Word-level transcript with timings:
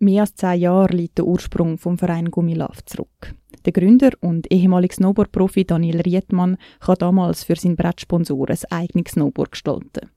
Mehr 0.00 0.20
als 0.20 0.36
zehn 0.36 0.60
Jahre 0.60 0.94
liegt 0.94 1.18
der 1.18 1.26
Ursprung 1.26 1.76
vom 1.76 1.98
Verein 1.98 2.30
Gummilove 2.30 2.84
zurück. 2.86 3.34
Der 3.64 3.72
Gründer 3.72 4.10
und 4.20 4.50
ehemalige 4.52 4.94
Snowboard-Profi 4.94 5.64
Daniel 5.64 6.00
Rietmann 6.00 6.56
kann 6.78 6.96
damals 7.00 7.42
für 7.42 7.56
seinen 7.56 7.74
Brettsponsor 7.74 8.48
ein 8.48 8.58
eigenes 8.70 9.12
Snowboard 9.12 9.52
gestalten. 9.52 10.10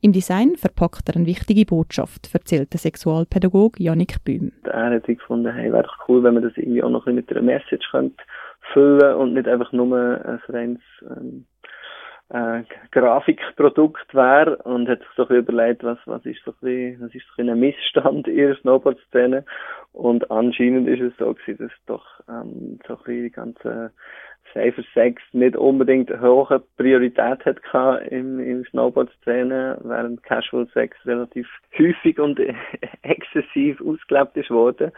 Im 0.00 0.12
Design 0.12 0.56
verpackt 0.56 1.08
er 1.10 1.16
eine 1.16 1.26
wichtige 1.26 1.66
Botschaft, 1.66 2.30
erzählt 2.32 2.72
der 2.72 2.80
Sexualpädagoge 2.80 3.82
Janik 3.82 4.24
Böhm. 4.24 4.52
Er 4.64 4.90
hat 4.90 5.04
gefunden, 5.04 5.52
hey, 5.52 5.70
wäre 5.70 5.82
doch 5.82 6.08
cool, 6.08 6.22
wenn 6.22 6.34
man 6.34 6.42
das 6.42 6.56
irgendwie 6.56 6.82
auch 6.82 6.90
noch 6.90 7.06
ein 7.06 7.14
mit 7.14 7.30
einer 7.30 7.42
Message 7.42 7.90
könnte 7.90 8.22
füllen 8.72 9.14
und 9.16 9.34
nicht 9.34 9.48
einfach 9.48 9.72
nur 9.72 9.96
ein 10.24 10.40
reines 10.48 10.80
ähm, 11.02 11.46
äh, 12.30 12.62
Grafikprodukt 12.90 14.14
wäre 14.14 14.56
und 14.58 14.88
hat 14.88 15.00
sich 15.00 15.08
so 15.16 15.28
ein 15.28 15.36
überlegt, 15.36 15.84
was, 15.84 15.98
was 16.06 16.24
ist 16.26 16.42
so 16.44 16.52
ein 16.62 17.00
was 17.00 17.14
ist 17.14 17.26
so 17.36 17.42
ein 17.42 17.58
Missstand 17.58 18.26
in 18.26 18.36
der 18.36 18.56
Snowboard-Szene. 18.56 19.44
Und 19.92 20.30
anscheinend 20.30 20.88
ist 20.88 21.00
es 21.00 21.16
so 21.18 21.32
gewesen, 21.32 21.58
dass 21.58 21.72
doch 21.86 22.04
ähm, 22.28 22.78
so 22.86 22.98
ein 23.06 23.22
die 23.22 23.30
ganze 23.30 23.92
Safer 24.52 24.82
Sex 24.94 25.22
nicht 25.32 25.56
unbedingt 25.56 26.10
hohe 26.20 26.62
Priorität 26.76 27.44
hat 27.44 27.60
im, 28.10 28.40
im 28.40 28.64
Snowboard-Szene, 28.66 29.78
während 29.82 30.22
Casual 30.22 30.66
Sex 30.72 30.96
relativ 31.04 31.48
häufig 31.78 32.18
und 32.18 32.40
exzessiv 33.02 33.80
ausgelebt 33.80 34.36
ist 34.36 34.50
worden. 34.50 34.92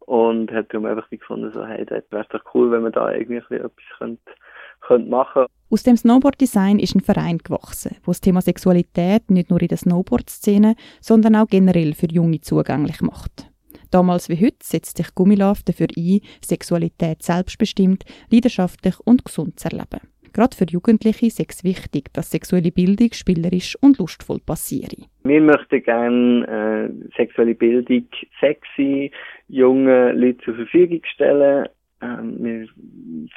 Und 0.00 0.50
hat 0.50 0.72
darum 0.72 0.86
einfach 0.86 1.08
gefunden, 1.10 1.52
so, 1.52 1.64
hey, 1.64 1.84
das 1.86 2.02
wäre 2.10 2.26
doch 2.30 2.54
cool, 2.54 2.72
wenn 2.72 2.82
man 2.82 2.90
da 2.90 3.12
irgendwie 3.12 3.54
etwas 3.54 3.72
könnte, 3.98 4.32
könnte 4.80 5.08
machen 5.08 5.46
Aus 5.72 5.84
dem 5.84 5.96
Snowboard-Design 5.96 6.78
ist 6.80 6.94
ein 6.94 7.00
Verein 7.00 7.38
gewachsen, 7.38 7.96
wo 8.04 8.10
das 8.10 8.20
Thema 8.20 8.42
Sexualität 8.42 9.30
nicht 9.30 9.48
nur 9.48 9.62
in 9.62 9.68
der 9.68 9.78
Snowboard-Szene, 9.78 10.74
sondern 11.00 11.34
auch 11.34 11.46
generell 11.48 11.94
für 11.94 12.12
Junge 12.12 12.42
zugänglich 12.42 13.00
macht. 13.00 13.50
Damals 13.90 14.28
wie 14.28 14.36
heute 14.36 14.58
setzt 14.62 14.98
sich 14.98 15.14
Gummilove 15.14 15.62
dafür 15.64 15.86
ein, 15.96 16.20
Sexualität 16.44 17.22
selbstbestimmt, 17.22 18.04
leidenschaftlich 18.30 19.00
und 19.06 19.24
gesund 19.24 19.58
zu 19.58 19.70
erleben. 19.70 20.06
Gerade 20.34 20.54
für 20.54 20.66
Jugendliche 20.68 21.24
ist 21.24 21.40
es 21.40 21.64
wichtig, 21.64 22.12
dass 22.12 22.30
sexuelle 22.30 22.70
Bildung 22.70 23.08
spielerisch 23.14 23.74
und 23.80 23.96
lustvoll 23.96 24.40
passiert. 24.44 24.94
Wir 25.24 25.40
möchten 25.40 25.82
gerne 25.82 26.90
äh, 26.92 27.16
sexuelle 27.16 27.54
Bildung 27.54 28.08
sexy, 28.40 29.10
junge 29.48 30.12
Leute 30.12 30.44
zur 30.44 30.54
Verfügung 30.54 31.00
stellen. 31.14 31.66
Ähm, 32.02 32.36
wir 32.40 32.68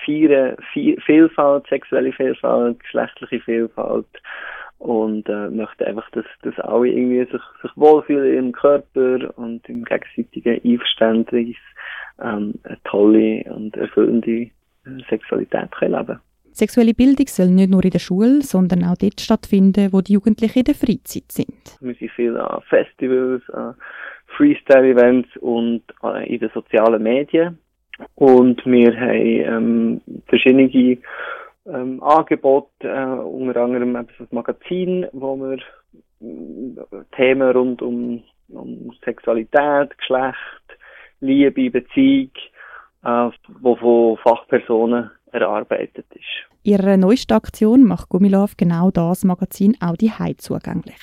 feiern 0.05 0.57
Vielfalt, 1.05 1.67
sexuelle 1.69 2.11
Vielfalt, 2.11 2.79
geschlechtliche 2.79 3.39
Vielfalt 3.41 4.07
und 4.79 5.29
äh, 5.29 5.49
möchte 5.49 5.85
einfach, 5.87 6.09
dass, 6.11 6.25
dass 6.41 6.57
alle 6.59 6.87
irgendwie 6.89 7.31
sich, 7.31 7.41
sich 7.61 7.71
wohlfühlen 7.75 8.37
im 8.37 8.51
Körper 8.51 9.37
und 9.37 9.67
im 9.69 9.85
gegenseitigen 9.85 10.61
Einverständnis 10.63 11.55
ähm, 12.21 12.55
eine 12.63 12.77
tolle 12.83 13.43
und 13.53 13.77
erfüllende 13.77 14.41
äh, 14.41 14.51
Sexualität 15.09 15.71
können 15.71 15.93
leben 15.93 16.19
Sexuelle 16.51 16.93
Bildung 16.93 17.27
soll 17.27 17.49
nicht 17.49 17.69
nur 17.69 17.83
in 17.83 17.89
der 17.89 17.99
Schule, 17.99 18.41
sondern 18.41 18.85
auch 18.85 18.95
dort 18.95 19.19
stattfinden, 19.19 19.91
wo 19.91 19.99
die 19.99 20.13
Jugendlichen 20.13 20.59
in 20.59 20.63
der 20.63 20.75
Freizeit 20.75 21.29
sind. 21.29 21.77
Wir 21.81 21.93
sind 21.95 22.11
viel 22.11 22.37
an 22.37 22.61
Festivals, 22.69 23.43
an 23.49 23.75
Freestyle-Events 24.37 25.35
und 25.41 25.83
äh, 26.01 26.33
in 26.33 26.39
den 26.39 26.49
sozialen 26.53 27.03
Medien. 27.03 27.57
Und 28.15 28.65
wir 28.65 28.99
haben 28.99 29.11
ähm, 29.11 30.01
verschiedene 30.27 30.97
ähm, 31.67 32.01
Angebot, 32.03 32.69
äh, 32.79 32.87
unter 32.87 33.61
anderem 33.61 33.93
das 33.93 34.31
Magazin, 34.31 35.07
wo 35.13 35.35
wir 35.37 35.57
äh, 36.21 37.03
Themen 37.15 37.51
rund 37.51 37.81
um, 37.81 38.23
um 38.49 38.91
Sexualität, 39.03 39.97
Geschlecht, 39.97 40.37
Liebe, 41.21 41.69
Beziehung, 41.69 42.31
äh, 43.03 43.29
wo 43.61 43.75
von 43.75 44.17
Fachpersonen 44.17 45.11
erarbeitet 45.41 46.05
ist. 46.11 46.45
Ihre 46.63 46.97
neueste 46.97 47.35
Aktion 47.35 47.83
macht 47.83 48.09
Gummilove 48.09 48.55
genau 48.57 48.89
das 48.89 49.23
Magazin 49.23 49.77
auch 49.81 49.95
die 49.95 50.11
zugänglich. 50.37 50.97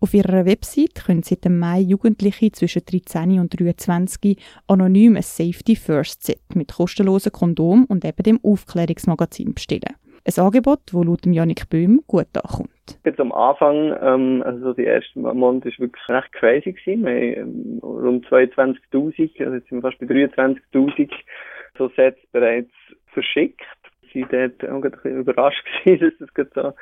Auf 0.00 0.14
ihrer 0.14 0.46
Website 0.46 1.04
können 1.04 1.24
seit 1.24 1.44
dem 1.44 1.58
Mai 1.58 1.80
Jugendliche 1.80 2.52
zwischen 2.52 2.82
13 2.84 3.40
und 3.40 3.58
23 3.58 4.38
anonym 4.68 5.16
ein 5.16 5.22
Safety 5.22 5.74
First 5.74 6.24
Set 6.24 6.54
mit 6.54 6.72
kostenlosen 6.72 7.32
Kondom 7.32 7.86
und 7.86 8.04
eben 8.04 8.22
dem 8.22 8.38
Aufklärungsmagazin 8.44 9.52
bestellen. 9.54 9.96
Ein 10.24 10.44
Angebot, 10.44 10.80
das 10.86 10.92
laut 10.92 11.26
Janik 11.26 11.68
Böhm 11.70 12.02
gut 12.06 12.26
ankommt. 12.34 12.70
Jetzt 13.04 13.18
am 13.18 13.32
Anfang, 13.32 13.96
ähm, 14.02 14.42
also 14.44 14.74
die 14.74 14.84
ersten 14.84 15.22
Monate 15.22 15.70
war 15.70 15.78
wirklich 15.78 16.08
recht 16.08 16.32
crazy. 16.32 16.72
Gewesen. 16.72 17.04
Wir 17.04 17.42
haben 17.42 17.56
ähm, 17.56 17.78
rund 17.82 18.26
22'000, 18.26 19.42
also 19.42 19.54
jetzt 19.54 19.68
sind 19.68 19.82
wir 19.82 19.90
fast 19.90 19.98
bei 19.98 20.06
23'000 20.06 21.10
so 21.78 21.88
Sets 21.96 22.20
bereits 22.32 22.70
verschickt. 23.12 23.60
Sie 24.12 24.26
dort 24.28 24.64
auch 24.64 24.82
ein 24.82 24.90
bisschen 24.90 25.18
überrascht 25.20 25.64
gewesen, 25.84 26.12
dass 26.18 26.28
das 26.34 26.48
so 26.54 26.72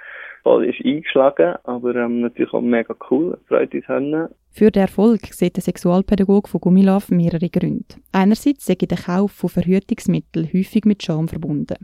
voll 0.43 0.65
ist 0.65 0.85
eingeschlagen, 0.85 1.57
aber 1.65 1.95
ähm, 1.95 2.21
natürlich 2.21 2.53
auch 2.53 2.61
mega 2.61 2.95
cool, 3.11 3.39
freut 3.49 3.75
uns 3.75 3.87
hören. 3.87 4.29
Für 4.51 4.71
den 4.71 4.83
Erfolg 4.83 5.21
sieht 5.27 5.57
der 5.57 5.63
Sexualpädagoge 5.63 6.49
von 6.49 6.61
Gummilove 6.61 7.15
mehrere 7.15 7.49
Gründe. 7.49 7.97
Einerseits 8.13 8.67
sei 8.67 8.75
der 8.75 8.99
Kauf 8.99 9.33
von 9.33 9.51
Verhütungsmitteln 9.51 10.47
häufig 10.47 10.85
mit 10.85 11.03
Scham 11.03 11.29
verbunden. 11.29 11.77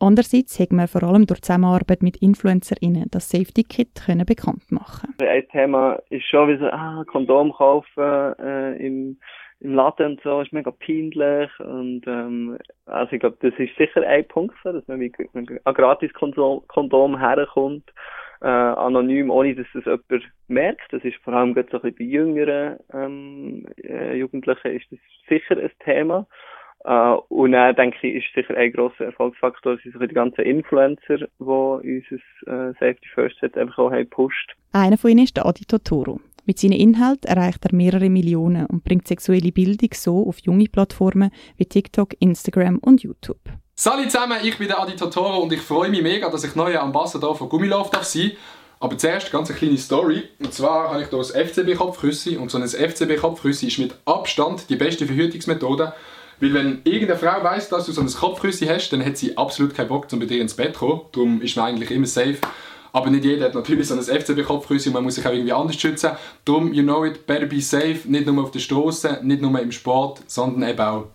Andererseits 0.00 0.58
hat 0.58 0.72
man 0.72 0.88
vor 0.88 1.02
allem 1.02 1.26
durch 1.26 1.42
Zusammenarbeit 1.42 2.02
mit 2.02 2.16
InfluencerInnen 2.16 3.06
das 3.10 3.30
Safety 3.30 3.62
Kit 3.62 4.02
können 4.06 4.26
bekannt 4.26 4.72
machen. 4.72 5.14
Ein 5.20 5.48
Thema 5.52 6.00
ist 6.10 6.26
schon 6.26 6.48
wie 6.48 6.58
so, 6.58 6.66
ah, 6.66 7.04
Kondom 7.06 7.52
kaufen 7.52 8.34
äh, 8.40 8.76
im 8.84 9.18
im 9.60 9.74
Laden 9.74 10.12
und 10.12 10.20
so 10.22 10.40
ist 10.40 10.52
mega 10.52 10.70
peinlich 10.70 11.50
und 11.60 12.02
ähm, 12.06 12.58
also 12.84 13.12
ich 13.12 13.20
glaube, 13.20 13.38
das 13.40 13.58
ist 13.58 13.76
sicher 13.76 14.06
ein 14.06 14.26
Punkt, 14.28 14.54
so, 14.62 14.72
dass 14.72 14.86
man 14.86 14.98
mit 14.98 15.14
einem 15.34 15.46
gratis 15.64 16.12
Kondom 16.12 17.18
herkommt, 17.18 17.90
äh, 18.42 18.46
anonym, 18.46 19.30
ohne 19.30 19.54
dass 19.54 19.66
das 19.72 19.84
jemand 19.84 20.30
merkt. 20.48 20.92
Das 20.92 21.02
ist 21.04 21.16
vor 21.24 21.32
allem 21.32 21.54
gerade 21.54 21.68
so 21.70 21.78
ein 21.78 21.94
bisschen 21.94 21.96
bei 21.98 22.04
jüngeren 22.04 22.76
ähm, 22.92 23.66
äh, 23.82 24.16
Jugendlichen 24.16 24.72
ist 24.72 24.86
das 24.90 24.98
sicher 25.28 25.56
ein 25.56 25.70
Thema. 25.84 26.26
Uh, 26.88 27.18
und 27.30 27.50
dann 27.50 27.74
denke 27.74 28.06
ich, 28.06 28.24
ist 28.24 28.32
sicher 28.32 28.56
ein 28.56 28.72
grosser 28.72 29.06
Erfolgsfaktor, 29.06 29.76
sind 29.78 30.00
die 30.00 30.14
ganzen 30.14 30.42
Influencer, 30.42 31.16
die 31.18 31.26
unser 31.40 32.16
äh, 32.46 32.72
Safety 32.74 33.08
First 33.12 33.42
hat 33.42 33.58
einfach 33.58 33.78
auch 33.78 33.90
haben 33.90 34.04
gepusht. 34.04 34.54
Einer 34.72 34.96
von 34.96 35.10
ihnen 35.10 35.24
ist 35.24 35.36
der 35.36 35.46
Adi 35.46 35.64
Totoro. 35.64 36.20
Mit 36.46 36.60
seinen 36.60 36.72
Inhalten 36.72 37.28
erreicht 37.28 37.64
er 37.64 37.74
mehrere 37.74 38.08
Millionen 38.08 38.66
und 38.66 38.84
bringt 38.84 39.06
sexuelle 39.08 39.52
Bildung 39.52 39.90
so 39.92 40.26
auf 40.26 40.38
junge 40.38 40.68
Plattformen 40.68 41.30
wie 41.56 41.66
TikTok, 41.66 42.14
Instagram 42.20 42.78
und 42.78 43.02
YouTube. 43.02 43.40
Salut 43.74 44.10
zusammen, 44.10 44.38
ich 44.42 44.56
bin 44.56 44.68
der 44.68 44.80
Adi 44.80 44.96
Totoro 44.96 45.42
und 45.42 45.52
ich 45.52 45.60
freue 45.60 45.90
mich 45.90 46.02
mega, 46.02 46.30
dass 46.30 46.44
ich 46.44 46.54
neuer 46.54 46.80
Ambassador 46.80 47.34
von 47.36 47.48
Gummilove 47.48 47.90
darf 47.90 48.04
sein 48.04 48.32
aber 48.78 48.98
zuerst 48.98 49.32
ganz 49.32 49.48
eine 49.48 49.58
kleine 49.58 49.78
Story. 49.78 50.24
Und 50.38 50.52
zwar 50.52 50.90
habe 50.90 51.02
ich 51.02 51.08
hier 51.08 51.18
ein 51.18 51.48
FCB-Kopfküssi 51.48 52.36
und 52.36 52.50
so 52.50 52.58
ein 52.58 52.68
FCB-Kopfküssi 52.68 53.66
ist 53.68 53.78
mit 53.78 53.94
Abstand 54.04 54.68
die 54.68 54.76
beste 54.76 55.06
Verhütungsmethode. 55.06 55.94
Weil 56.40 56.52
wenn 56.52 56.82
irgendeine 56.84 57.18
Frau 57.18 57.42
weiss, 57.42 57.70
dass 57.70 57.86
du 57.86 57.92
so 57.92 58.02
ein 58.02 58.12
Kopfküssi 58.12 58.66
hast, 58.66 58.90
dann 58.90 59.04
hat 59.04 59.16
sie 59.16 59.36
absolut 59.38 59.74
keinen 59.74 59.88
Bock, 59.88 60.06
um 60.12 60.18
bei 60.18 60.26
dir 60.26 60.42
ins 60.42 60.54
Bett 60.54 60.74
zu 60.74 60.80
kommen. 60.80 61.00
Darum 61.12 61.40
ist 61.40 61.56
man 61.56 61.66
eigentlich 61.66 61.90
immer 61.90 62.06
safe, 62.06 62.36
aber 62.96 63.10
nicht 63.10 63.26
jeder 63.26 63.44
hat 63.44 63.54
natürlich 63.54 63.88
so 63.88 63.94
ein 63.94 64.00
FCB-Kopfgröße 64.00 64.88
und 64.88 64.94
man 64.94 65.04
muss 65.04 65.16
sich 65.16 65.26
auch 65.26 65.32
irgendwie 65.32 65.52
anders 65.52 65.78
schützen. 65.78 66.12
Darum, 66.46 66.72
you 66.72 66.82
know 66.82 67.04
it, 67.04 67.26
better 67.26 67.44
be 67.44 67.60
safe, 67.60 68.10
nicht 68.10 68.26
nur 68.26 68.42
auf 68.42 68.52
der 68.52 68.60
Straße, 68.60 69.20
nicht 69.22 69.42
nur 69.42 69.60
im 69.60 69.70
Sport, 69.70 70.22
sondern 70.26 70.70
eben 70.70 70.80
auch 70.80 71.08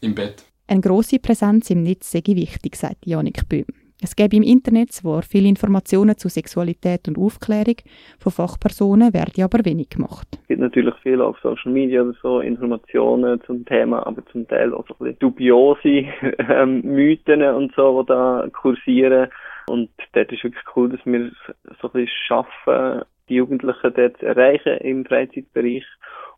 im 0.00 0.16
Bett. 0.16 0.44
Eine 0.66 0.80
grosse 0.80 1.20
Präsenz 1.20 1.70
im 1.70 1.84
Netz 1.84 2.10
sei 2.10 2.22
wichtig, 2.26 2.74
sagt 2.74 3.06
Janik 3.06 3.48
Böhm. 3.48 3.66
Es 4.02 4.16
gäbe 4.16 4.36
im 4.36 4.42
Internet 4.42 4.90
zwar 4.90 5.22
viele 5.22 5.48
Informationen 5.48 6.16
zu 6.16 6.28
Sexualität 6.28 7.06
und 7.06 7.18
Aufklärung, 7.18 7.76
von 8.18 8.32
Fachpersonen 8.32 9.14
werden 9.14 9.44
aber 9.44 9.64
wenig 9.64 9.90
gemacht. 9.90 10.26
Es 10.42 10.48
gibt 10.48 10.60
natürlich 10.60 10.94
viel 11.04 11.20
auf 11.20 11.38
Social 11.40 11.72
Media 11.72 12.02
oder 12.02 12.14
so 12.20 12.40
Informationen 12.40 13.40
zum 13.46 13.64
Thema, 13.64 14.04
aber 14.04 14.26
zum 14.26 14.46
Teil 14.48 14.74
auch 14.74 14.86
so 14.88 14.94
ein 14.94 15.04
bisschen 15.04 15.18
dubiose 15.20 15.88
ähm, 16.50 16.82
Mythen 16.82 17.42
und 17.42 17.72
so, 17.76 18.02
die 18.02 18.06
da 18.08 18.48
kursieren. 18.52 19.28
Und 19.68 19.90
dort 20.12 20.32
ist 20.32 20.44
wirklich 20.44 20.64
cool, 20.74 20.90
dass 20.90 21.00
wir 21.04 21.30
so 21.80 21.88
ein 21.88 21.92
bisschen 21.92 22.08
schaffen, 22.26 23.02
die 23.28 23.34
Jugendlichen 23.34 23.92
dort 23.94 24.18
zu 24.18 24.26
erreichen 24.26 24.78
im 24.78 25.04
Freizeitbereich 25.04 25.84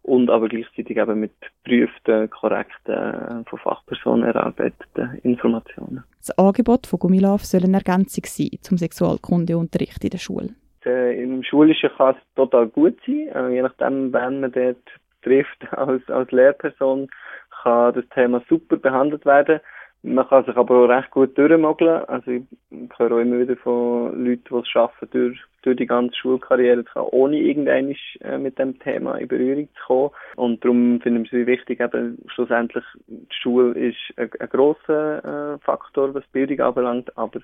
und 0.03 0.31
aber 0.31 0.49
gleichzeitig 0.49 0.97
eben 0.97 1.21
mit 1.21 1.33
geprüften, 1.63 2.31
korrekten, 2.31 3.45
von 3.47 3.59
Fachpersonen 3.59 4.25
erarbeiteten 4.25 5.19
Informationen. 5.23 6.05
Das 6.19 6.37
Angebot 6.39 6.87
von 6.87 6.99
Gummilove 6.99 7.45
soll 7.45 7.65
eine 7.65 7.77
Ergänzung 7.77 8.25
sein 8.27 8.59
zum 8.63 8.79
Sexualkundeunterricht 8.79 10.03
in 10.03 10.11
der 10.11 10.19
Schule. 10.19 10.51
Äh, 10.85 11.23
Im 11.23 11.43
Schulischen 11.43 11.91
kann 11.97 12.17
es 12.17 12.35
total 12.35 12.69
gut 12.69 12.97
sein, 13.07 13.29
äh, 13.35 13.55
je 13.55 13.63
nachdem, 13.63 14.13
wenn 14.13 14.41
man 14.41 14.53
dort 14.53 14.79
trifft 15.23 15.71
als, 15.73 16.09
als 16.09 16.31
Lehrperson, 16.33 17.09
kann 17.63 17.95
das 17.95 18.09
Thema 18.15 18.43
super 18.49 18.77
behandelt 18.77 19.27
werden. 19.27 19.61
Man 20.03 20.27
kann 20.27 20.45
sich 20.45 20.57
aber 20.57 20.85
auch 20.85 20.89
recht 20.89 21.11
gut 21.11 21.37
durchmogeln. 21.37 22.05
Also 22.07 22.31
ich 22.31 22.43
höre 22.97 23.13
auch 23.13 23.19
immer 23.19 23.39
wieder 23.39 23.57
von 23.57 24.25
Leuten, 24.25 24.45
die 24.49 24.55
es 24.55 24.69
schaffen, 24.69 25.09
durch 25.11 25.39
durch 25.63 25.77
die 25.77 25.87
ganze 25.87 26.17
Schulkarriere 26.17 26.85
zu 26.85 26.93
kommen, 26.93 27.09
ohne 27.13 27.39
irgendein 27.39 27.95
äh, 28.21 28.39
mit 28.39 28.59
dem 28.59 28.79
Thema 28.79 29.17
in 29.17 29.29
Berührung 29.29 29.69
zu 29.77 29.87
kommen. 29.87 30.11
Und 30.37 30.65
darum 30.65 31.01
finden 31.01 31.25
wir 31.31 31.41
es 31.41 31.47
wichtig, 31.47 31.81
eben 31.81 32.19
schlussendlich, 32.29 32.85
die 33.07 33.27
Schule 33.43 33.79
ist 33.79 33.99
ein, 34.17 34.31
ein 34.39 34.49
grosser 34.49 35.55
äh, 35.55 35.59
Faktor, 35.59 36.15
was 36.15 36.27
Bildung 36.29 36.61
anbelangt, 36.61 37.17
aber 37.17 37.41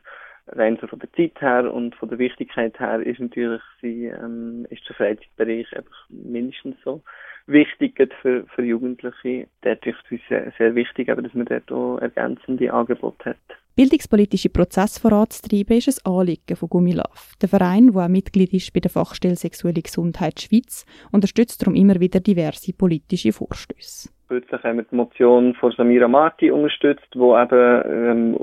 rein 0.49 0.79
so 0.81 0.87
von 0.87 1.01
der 1.01 1.13
Zeit 1.13 1.41
her 1.41 1.73
und 1.73 1.95
von 1.97 2.09
der 2.09 2.19
Wichtigkeit 2.19 2.79
her 2.79 3.01
ist 3.01 3.21
natürlich 3.21 3.63
sie, 3.81 4.07
ähm, 4.07 4.67
ist 4.71 4.89
der 4.89 4.97
Freizeitbereich 4.97 5.77
einfach 5.77 6.07
mindestens 6.09 6.77
so 6.85 7.03
wichtig 7.47 7.97
für, 8.23 8.45
für 8.55 8.63
Jugendliche. 8.63 9.49
Dort 9.63 9.87
ist 9.87 9.99
es 10.11 10.21
sehr, 10.29 10.53
sehr 10.59 10.75
wichtig, 10.75 11.11
aber 11.11 11.23
dass 11.23 11.35
man 11.35 11.47
dort 11.47 11.71
auch 11.71 11.99
ergänzende 11.99 12.73
Angebote 12.73 13.31
hat. 13.31 13.37
Bildungspolitische 13.77 14.49
Prozesse 14.49 14.99
voranzutreiben 14.99 15.77
ist 15.77 16.07
ein 16.07 16.11
Anliegen 16.11 16.57
von 16.57 16.69
Gummilaf. 16.71 17.35
Der 17.43 17.51
Verein, 17.51 17.93
der 17.93 18.05
auch 18.05 18.09
Mitglied 18.09 18.55
ist 18.55 18.73
bei 18.73 18.81
der 18.81 18.91
Fachstelle 18.91 19.37
Sexuelle 19.37 19.83
Gesundheit 19.83 20.41
Schweiz, 20.41 20.87
unterstützt 21.13 21.61
darum 21.61 21.75
immer 21.75 22.01
wieder 22.01 22.21
diverse 22.21 22.73
politische 22.73 23.33
Vorstöße. 23.33 24.09
Kürzlich 24.29 24.63
haben 24.63 24.79
wir 24.79 24.85
die 24.85 24.97
Motion 24.97 25.55
von 25.55 25.73
Samira 25.73 26.09
Marti 26.09 26.51
unterstützt, 26.51 27.09
wo 27.15 27.39
eben 27.39 27.83
ähm, 27.87 28.39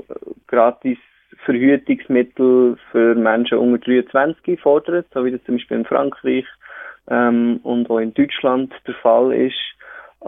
gratis 0.46 0.98
Verhütungsmittel 1.44 2.76
für 2.92 3.14
Menschen 3.16 3.58
unter 3.58 3.78
23 3.78 4.60
fordert, 4.60 5.08
so 5.12 5.24
wie 5.24 5.32
das 5.32 5.42
zum 5.44 5.56
Beispiel 5.56 5.78
in 5.78 5.84
Frankreich 5.84 6.46
ähm, 7.08 7.60
und 7.62 7.90
auch 7.90 7.98
in 7.98 8.14
Deutschland 8.14 8.72
der 8.86 8.94
Fall 8.94 9.32
ist. 9.32 9.54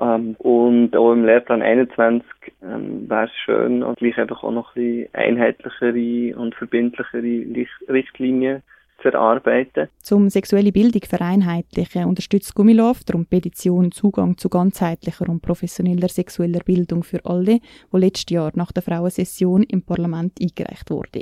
Ähm, 0.00 0.36
und 0.38 0.94
auch 0.96 1.12
im 1.12 1.24
Lehrplan 1.24 1.62
21 1.62 2.26
ähm, 2.62 3.08
wäre 3.08 3.24
es 3.24 3.32
schön, 3.44 3.82
und 3.82 3.98
gleich 3.98 4.18
einfach 4.18 4.42
auch 4.42 4.52
noch 4.52 4.76
ein 4.76 4.82
bisschen 4.82 5.14
einheitlichere 5.14 6.36
und 6.36 6.54
verbindlichere 6.54 7.66
Richtlinien 7.88 8.62
zu 9.02 9.08
erarbeiten. 9.08 9.88
Zum 10.02 10.28
sexuelle 10.30 10.72
Bildung 10.72 11.02
vereinheitlichen 11.02 12.04
unterstützt 12.04 12.54
Gummilov 12.54 13.04
darum 13.04 13.26
Petition 13.26 13.92
Zugang 13.92 14.36
zu 14.36 14.48
ganzheitlicher 14.48 15.28
und 15.28 15.42
professioneller 15.42 16.08
sexueller 16.08 16.60
Bildung 16.60 17.02
für 17.02 17.24
alle, 17.24 17.60
wo 17.90 17.98
letztes 17.98 18.34
Jahr 18.34 18.52
nach 18.54 18.72
der 18.72 18.82
Frauensession 18.82 19.62
im 19.62 19.82
Parlament 19.82 20.38
eingereicht 20.40 20.90
wurde. 20.90 21.20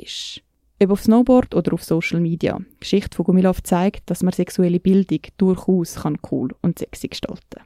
Ob 0.83 0.91
auf 0.91 1.03
Snowboard 1.03 1.55
oder 1.55 1.73
auf 1.73 1.85
Social 1.85 2.21
Media. 2.21 2.59
Die 2.59 2.81
Geschichte 2.81 3.17
von 3.17 3.25
Gummilov 3.25 3.63
zeigt, 3.63 4.11
dass 4.11 4.23
man 4.23 4.33
sexuelle 4.33 4.81
Bildung 4.81 5.21
durchaus 5.39 6.03
cool 6.31 6.55
und 6.63 6.79
sexy 6.79 7.09
gestalten 7.09 7.41
kann. 7.51 7.63